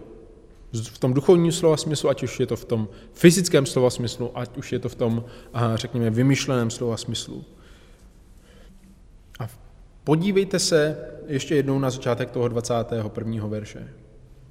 [0.74, 4.58] v tom duchovním slova smyslu, ať už je to v tom fyzickém slova smyslu, ať
[4.58, 5.24] už je to v tom,
[5.76, 7.44] řekněme, vymyšleném slova smyslu.
[9.40, 9.48] A
[10.04, 13.48] podívejte se ještě jednou na začátek toho 21.
[13.48, 13.88] verše.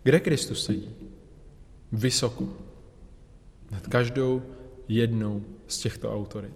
[0.03, 0.89] Kde Kristus sedí?
[1.93, 2.49] Vysoko.
[3.71, 4.43] Nad každou
[4.89, 6.55] jednou z těchto autorit.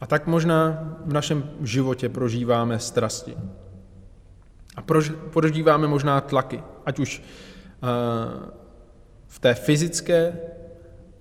[0.00, 3.36] A tak možná v našem životě prožíváme strasti.
[4.76, 4.82] A
[5.30, 7.86] prožíváme možná tlaky, ať už eh,
[9.26, 10.38] v té fyzické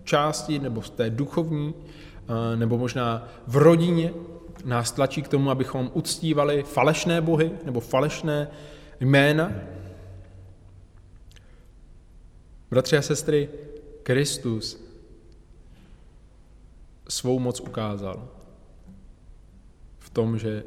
[0.04, 4.14] části, nebo v té duchovní, eh, nebo možná v rodině
[4.66, 8.48] nás tlačí k tomu, abychom uctívali falešné bohy nebo falešné
[9.02, 9.52] jména.
[12.70, 13.50] Bratři a sestry,
[14.04, 14.84] Kristus
[17.10, 18.30] svou moc ukázal
[20.00, 20.64] v tom, že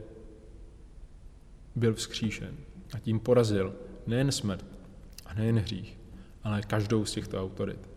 [1.75, 2.57] byl vzkříšen
[2.95, 3.75] a tím porazil
[4.07, 4.65] nejen smrt
[5.27, 5.99] a nejen hřích,
[6.43, 7.89] ale každou z těchto autorit.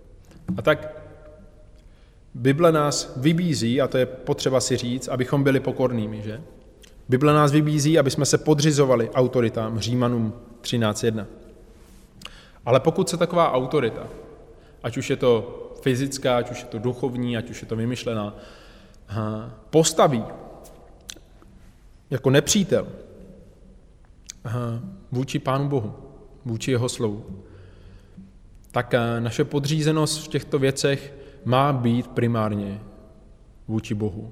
[0.58, 1.02] A tak
[2.34, 6.42] Bible nás vybízí, a to je potřeba si říct, abychom byli pokornými, že?
[7.10, 11.26] Bible nás vybízí, aby jsme se podřizovali autoritám Římanům 13.1.
[12.66, 14.08] Ale pokud se taková autorita,
[14.84, 18.36] ať už je to fyzická, ať už je to duchovní, ať už je to vymyšlená,
[19.70, 20.24] postaví
[22.10, 22.88] jako nepřítel
[25.12, 25.94] vůči Pánu Bohu,
[26.46, 27.26] vůči jeho slovu,
[28.72, 31.14] tak naše podřízenost v těchto věcech
[31.46, 32.82] má být primárně
[33.68, 34.32] vůči Bohu.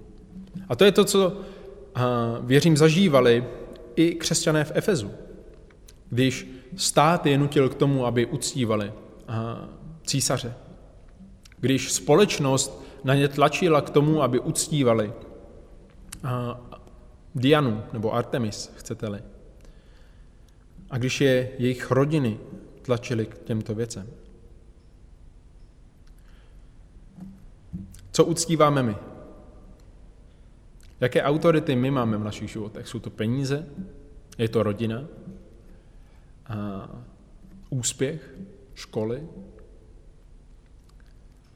[0.70, 1.38] A to je to, co
[2.42, 3.48] věřím zažívali
[3.96, 5.12] i křesťané v Efezu,
[6.10, 8.94] když stát je nutil k tomu, aby uctívali
[10.06, 10.54] císaře.
[11.60, 15.14] Když společnost na ně tlačila k tomu, aby uctívali
[17.36, 19.20] Dianu nebo Artemis, chcete-li.
[20.90, 22.38] A když je jejich rodiny
[22.82, 24.08] tlačili k těmto věcem.
[28.12, 28.96] Co uctíváme my?
[31.06, 32.88] Jaké autority my máme v našich životech?
[32.88, 33.66] Jsou to peníze?
[34.38, 35.06] Je to rodina?
[36.46, 36.90] A
[37.70, 38.34] úspěch?
[38.74, 39.22] Školy?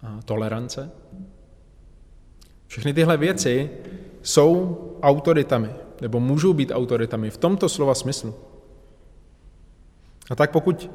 [0.01, 0.91] A tolerance?
[2.67, 3.69] Všechny tyhle věci
[4.21, 5.69] jsou autoritami,
[6.01, 8.35] nebo můžou být autoritami v tomto slova smyslu.
[10.29, 10.91] A tak pokud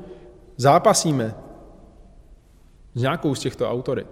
[0.57, 1.35] zápasíme
[2.95, 4.07] s nějakou z těchto autorit,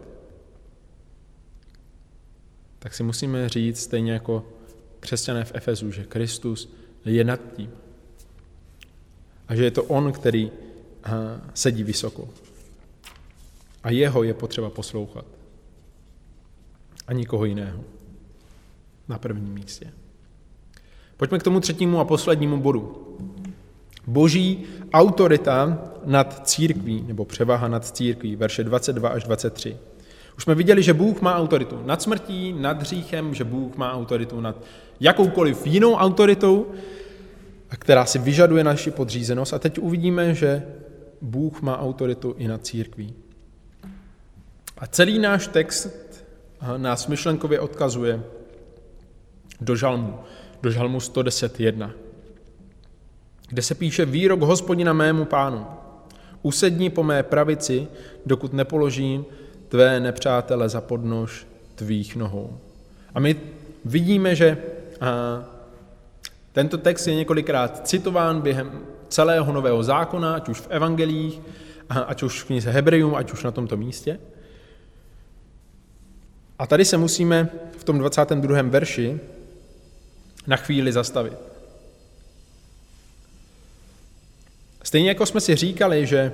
[2.83, 4.45] tak si musíme říct, stejně jako
[5.01, 6.73] křesťané v Efezu, že Kristus
[7.05, 7.71] je nad tím.
[9.49, 10.51] A že je to On, který
[11.55, 12.29] sedí vysoko.
[13.83, 15.25] A jeho je potřeba poslouchat.
[17.07, 17.85] A nikoho jiného.
[19.09, 19.92] Na prvním místě.
[21.16, 23.16] Pojďme k tomu třetímu a poslednímu bodu.
[24.07, 29.77] Boží autorita nad církví, nebo převaha nad církví, verše 22 až 23.
[30.37, 34.40] Už jsme viděli, že Bůh má autoritu nad smrtí, nad hříchem, že Bůh má autoritu
[34.40, 34.57] nad
[35.01, 36.66] jakoukoliv jinou autoritou,
[37.68, 39.55] která si vyžaduje naši podřízenost.
[39.55, 40.62] A teď uvidíme, že
[41.21, 43.14] Bůh má autoritu i nad církví.
[44.79, 46.25] A celý náš text
[46.77, 48.23] nás myšlenkově odkazuje
[49.61, 50.18] do žalmu,
[50.62, 51.90] do žalmu 110.1,
[53.49, 55.66] kde se píše výrok hospodina mému pánu.
[56.42, 57.88] Usedni po mé pravici,
[58.27, 59.25] dokud nepoložím
[59.73, 62.59] tvé nepřátele za podnož tvých nohou.
[63.15, 63.37] A my
[63.85, 64.59] vidíme, že
[66.53, 71.41] tento text je několikrát citován během celého Nového zákona, ať už v evangelích,
[71.89, 74.19] ať už v knize Hebrejům, ať už na tomto místě.
[76.59, 78.63] A tady se musíme v tom 22.
[78.63, 79.21] verši
[80.47, 81.39] na chvíli zastavit.
[84.83, 86.33] Stejně jako jsme si říkali, že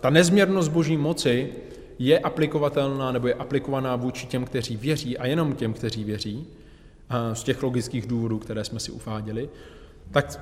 [0.00, 1.52] ta nezměrnost boží moci
[2.00, 6.46] je aplikovatelná nebo je aplikovaná vůči těm, kteří věří a jenom těm, kteří věří,
[7.32, 9.48] z těch logických důvodů, které jsme si uváděli,
[10.10, 10.40] tak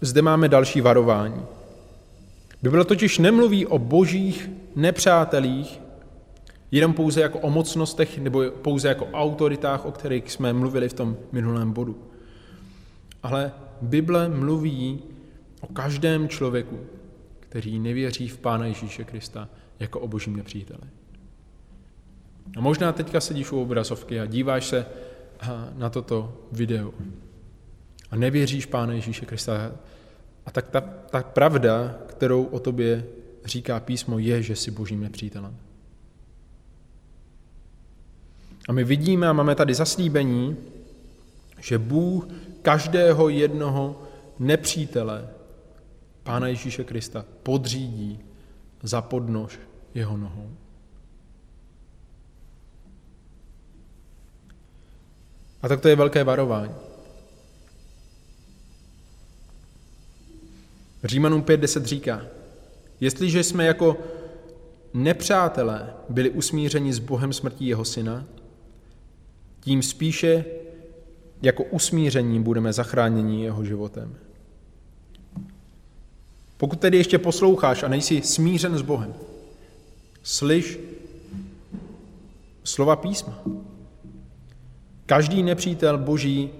[0.00, 1.42] zde máme další varování.
[2.62, 5.80] Bible totiž nemluví o božích nepřátelích,
[6.70, 11.16] jenom pouze jako o mocnostech nebo pouze jako autoritách, o kterých jsme mluvili v tom
[11.32, 11.98] minulém bodu.
[13.22, 15.02] Ale Bible mluví
[15.60, 16.78] o každém člověku,
[17.40, 19.48] který nevěří v Pána Ježíše Krista
[19.80, 20.88] jako o božím nepříteli.
[22.56, 24.86] A možná teďka sedíš u obrazovky a díváš se
[25.74, 26.92] na toto video
[28.10, 29.72] a nevěříš Pána Ježíše Krista.
[30.46, 33.06] A tak ta, ta pravda, kterou o tobě
[33.44, 35.56] říká písmo, je, že jsi božím nepřítelem.
[38.68, 40.56] A my vidíme a máme tady zaslíbení,
[41.60, 42.28] že Bůh
[42.62, 44.02] každého jednoho
[44.38, 45.28] nepřítele
[46.22, 48.25] Pána Ježíše Krista podřídí
[48.86, 49.58] za podnož
[49.94, 50.50] jeho nohou.
[55.62, 56.74] A tak to je velké varování.
[61.04, 62.22] Římanům 5.10 říká,
[63.00, 63.96] jestliže jsme jako
[64.94, 68.24] nepřátelé byli usmířeni s Bohem smrtí jeho syna,
[69.60, 70.44] tím spíše
[71.42, 74.25] jako usmíření budeme zachráněni jeho životem.
[76.56, 79.14] Pokud tedy ještě posloucháš a nejsi smířen s Bohem,
[80.22, 80.78] slyš
[82.64, 83.42] slova písma.
[85.06, 86.50] Každý nepřítel boží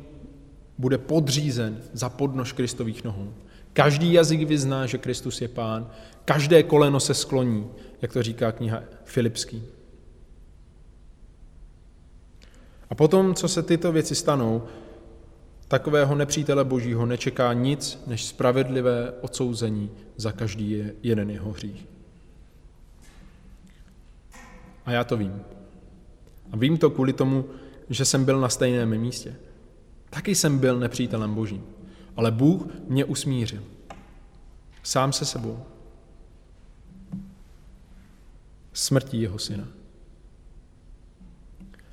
[0.79, 3.35] bude podřízen za podnož Kristových nohou.
[3.73, 5.91] Každý jazyk vyzná, že Kristus je pán.
[6.25, 7.67] Každé koleno se skloní,
[8.03, 9.63] jak to říká kniha Filipský.
[12.91, 14.63] A potom, co se tyto věci stanou,
[15.69, 21.87] takového nepřítele božího nečeká nic než spravedlivé odsouzení za každý jeden jeho hřích.
[24.87, 25.43] A já to vím.
[26.53, 27.45] A vím to kvůli tomu,
[27.91, 29.37] že jsem byl na stejném místě.
[30.11, 31.67] Taky jsem byl nepřítelem Božím.
[32.17, 33.63] Ale Bůh mě usmířil.
[34.83, 35.63] Sám se sebou.
[38.73, 39.69] Smrtí jeho syna.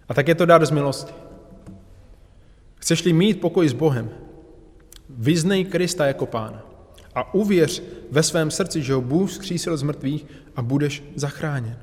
[0.10, 1.14] A tak je to dar z milosti.
[2.84, 4.10] Chceš-li mít pokoj s Bohem,
[5.10, 6.66] vyznej Krista jako pána
[7.16, 10.26] a uvěř ve svém srdci, že ho Bůh zkřísil z mrtvých
[10.56, 11.78] a budeš zachráněn.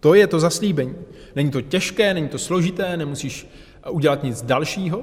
[0.00, 0.94] To je to zaslíbení.
[1.36, 3.46] Není to těžké, není to složité, nemusíš
[3.90, 5.02] udělat nic dalšího.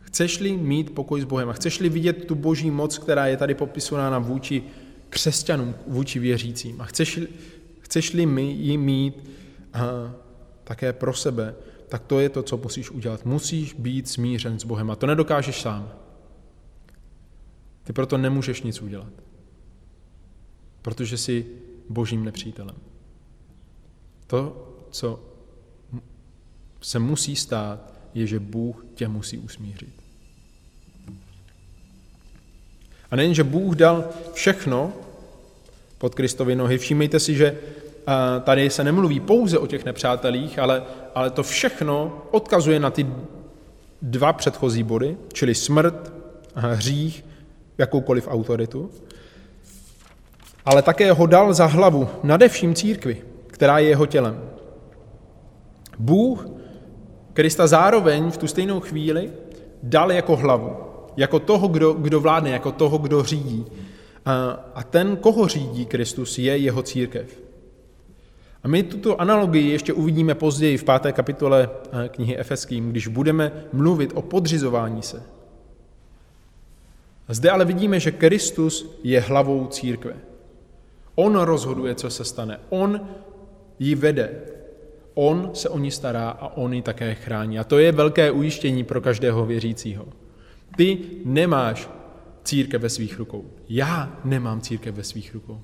[0.00, 4.18] Chceš-li mít pokoj s Bohem a chceš-li vidět tu boží moc, která je tady popisována
[4.18, 4.62] vůči
[5.10, 7.20] křesťanům, vůči věřícím a chceš,
[7.80, 9.30] chceš-li ji mít
[9.74, 10.14] a,
[10.64, 11.54] také pro sebe,
[11.88, 13.24] tak to je to, co musíš udělat.
[13.24, 15.92] Musíš být smířen s Bohem a to nedokážeš sám.
[17.84, 19.12] Ty proto nemůžeš nic udělat,
[20.82, 21.46] protože jsi
[21.88, 22.76] božím nepřítelem.
[24.26, 25.22] To, co
[26.80, 29.94] se musí stát, je, že Bůh tě musí usmířit.
[33.10, 34.92] A nejen, že Bůh dal všechno
[35.98, 37.60] pod Kristovi nohy, všímejte si, že
[38.40, 40.82] tady se nemluví pouze o těch nepřátelích, ale,
[41.14, 43.06] ale to všechno odkazuje na ty
[44.02, 46.12] dva předchozí body, čili smrt,
[46.54, 47.24] hřích,
[47.78, 48.90] jakoukoliv autoritu,
[50.64, 54.40] ale také ho dal za hlavu nade vším církvi, která je jeho tělem.
[55.98, 56.46] Bůh
[57.32, 59.32] Krista zároveň v tu stejnou chvíli
[59.82, 60.76] dal jako hlavu,
[61.16, 63.66] jako toho, kdo, kdo vládne, jako toho, kdo řídí.
[64.26, 67.47] A, a ten, koho řídí Kristus, je jeho církev.
[68.62, 71.70] A my tuto analogii ještě uvidíme později v páté kapitole
[72.04, 75.22] eh, knihy Efeským, když budeme mluvit o podřizování se.
[77.28, 80.14] Zde ale vidíme, že Kristus je hlavou církve.
[81.14, 82.60] On rozhoduje, co se stane.
[82.68, 83.00] On
[83.78, 84.40] ji vede.
[85.14, 87.58] On se o ní stará a on ji také chrání.
[87.58, 90.06] A to je velké ujištění pro každého věřícího.
[90.76, 91.88] Ty nemáš
[92.44, 93.44] církev ve svých rukou.
[93.68, 95.60] Já nemám církev ve svých rukou.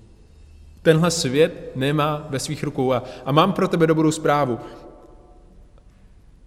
[0.85, 2.93] Tenhle svět nemá ve svých rukou.
[2.93, 4.59] A, a mám pro tebe dobrou zprávu.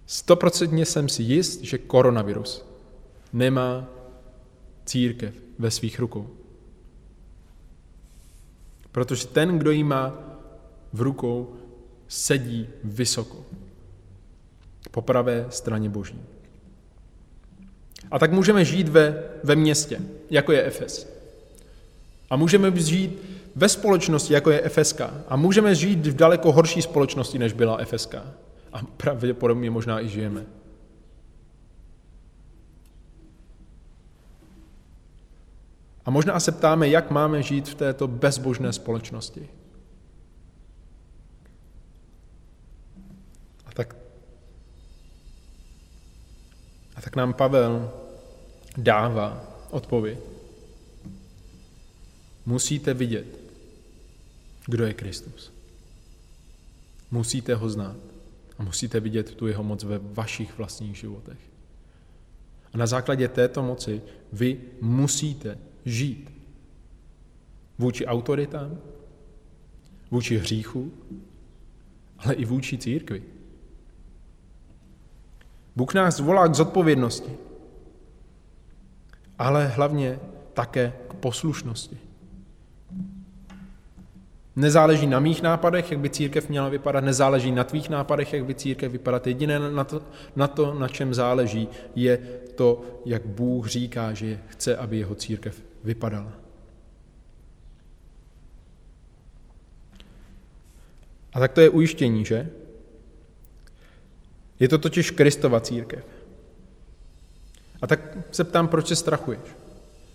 [0.05, 2.65] Stoprocentně jsem si jist, že koronavirus
[3.33, 3.87] nemá
[4.85, 6.29] církev ve svých rukou.
[8.91, 10.13] Protože ten, kdo ji má
[10.93, 11.53] v rukou,
[12.07, 13.45] sedí vysoko.
[14.91, 16.21] Po pravé straně Boží.
[18.11, 21.09] A tak můžeme žít ve, ve městě, jako je Efes.
[22.29, 25.01] A můžeme žít ve společnosti, jako je FSK.
[25.27, 28.15] A můžeme žít v daleko horší společnosti, než byla FSK.
[28.73, 30.45] A pravděpodobně možná i žijeme.
[36.05, 39.49] A možná se ptáme, jak máme žít v této bezbožné společnosti.
[43.65, 43.95] A tak,
[46.95, 47.91] a tak nám Pavel
[48.77, 50.19] dává odpověď.
[52.45, 53.36] Musíte vidět,
[54.67, 55.53] kdo je Kristus.
[57.11, 57.97] Musíte ho znát
[58.57, 61.39] a musíte vidět tu jeho moc ve vašich vlastních životech.
[62.73, 64.01] A na základě této moci
[64.33, 66.31] vy musíte žít
[67.77, 68.77] vůči autoritám,
[70.11, 70.93] vůči hříchu,
[72.17, 73.23] ale i vůči církvi.
[75.75, 77.37] Bůh nás volá k zodpovědnosti,
[79.39, 80.19] ale hlavně
[80.53, 82.06] také k poslušnosti.
[84.57, 88.55] Nezáleží na mých nápadech, jak by církev měla vypadat, nezáleží na tvých nápadech, jak by
[88.55, 89.27] církev vypadat.
[89.27, 90.01] Jediné na to,
[90.35, 92.17] na to, na čem záleží, je
[92.55, 96.31] to, jak Bůh říká, že chce, aby jeho církev vypadala.
[101.33, 102.49] A tak to je ujištění, že?
[104.59, 106.05] Je to totiž Kristova církev.
[107.81, 109.41] A tak se ptám, proč se strachuješ?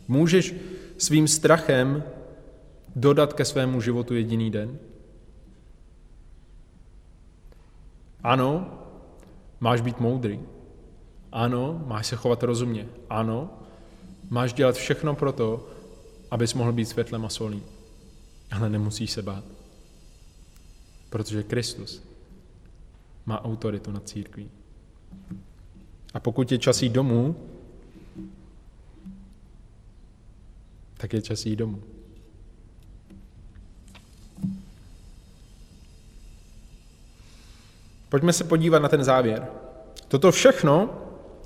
[0.09, 0.55] Můžeš
[0.99, 2.03] svým strachem
[2.97, 4.79] dodat ke svému životu jediný den?
[8.23, 8.79] Ano,
[9.61, 10.41] máš být moudrý.
[11.33, 12.89] Ano, máš se chovat rozumně.
[13.11, 13.51] Ano,
[14.31, 15.69] máš dělat všechno pro to,
[16.31, 17.63] abys mohl být světlem a solí.
[18.51, 19.45] Ale nemusíš se bát.
[21.11, 22.03] Protože Kristus
[23.27, 24.51] má autoritu nad církví.
[26.15, 27.37] A pokud je čas jít domů,
[30.97, 31.83] tak je čas jít domů.
[38.13, 39.47] Pojďme se podívat na ten závěr.
[40.09, 40.91] Toto všechno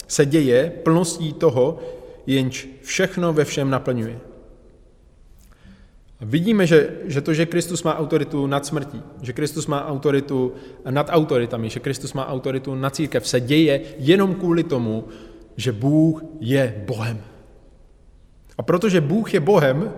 [0.08, 1.78] se děje plností toho,
[2.26, 4.18] jenž všechno ve všem naplňuje.
[6.20, 10.52] Vidíme, že, že to, že Kristus má autoritu nad smrtí, že Kristus má autoritu
[10.90, 15.04] nad autoritami, že Kristus má autoritu nad církev, se děje jenom kvůli tomu,
[15.56, 17.20] že Bůh je Bohem.
[18.58, 19.92] A protože Bůh je Bohem,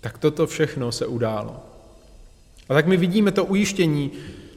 [0.00, 1.56] tak toto všechno se událo.
[2.68, 4.12] A tak my vidíme to ujištění,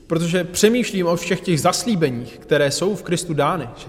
[0.07, 3.69] protože přemýšlím o všech těch zaslíbeních, které jsou v Kristu dány.
[3.77, 3.87] Že?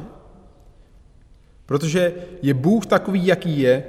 [1.67, 3.85] Protože je Bůh takový, jaký je,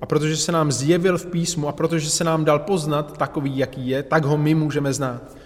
[0.00, 3.88] a protože se nám zjevil v písmu a protože se nám dal poznat takový, jaký
[3.88, 5.36] je, tak ho my můžeme znát.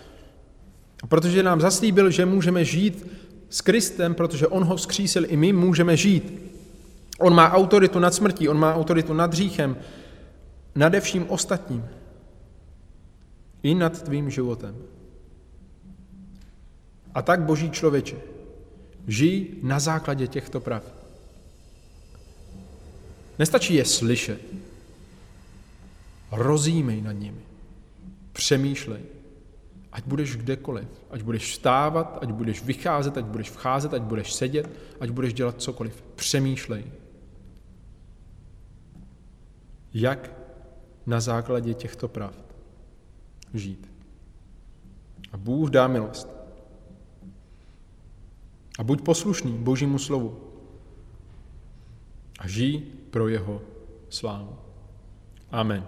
[1.02, 3.06] A protože nám zaslíbil, že můžeme žít
[3.50, 6.52] s Kristem, protože on ho vzkřísil, i my můžeme žít.
[7.18, 9.76] On má autoritu nad smrtí, on má autoritu nad hříchem,
[10.74, 11.84] nade vším ostatním.
[13.62, 14.76] I nad tvým životem.
[17.14, 18.16] A tak, boží člověče,
[19.06, 20.94] žij na základě těchto pravd.
[23.38, 24.40] Nestačí je slyšet.
[26.32, 27.42] Rozímej nad nimi.
[28.32, 29.00] Přemýšlej.
[29.92, 30.88] Ať budeš kdekoliv.
[31.10, 35.62] Ať budeš vstávat, ať budeš vycházet, ať budeš vcházet, ať budeš sedět, ať budeš dělat
[35.62, 36.04] cokoliv.
[36.14, 36.84] Přemýšlej.
[39.94, 40.30] Jak
[41.06, 42.54] na základě těchto pravd
[43.54, 43.90] žít.
[45.32, 46.41] A Bůh dá milost.
[48.82, 50.34] A buď poslušný Božímu slovu.
[52.38, 52.82] A žij
[53.14, 53.62] pro jeho
[54.10, 54.58] slávu.
[55.54, 55.86] Amen.